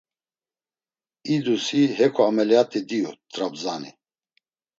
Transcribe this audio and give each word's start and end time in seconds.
İdusi 1.33 1.81
heko 1.97 2.21
ameliyat̆i 2.29 2.79
diyu 2.87 3.11
T̆rabzani. 3.31 3.91